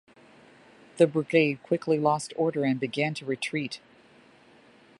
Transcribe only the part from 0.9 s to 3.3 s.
The brigade quickly lost order and began to